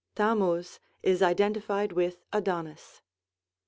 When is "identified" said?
1.21-1.91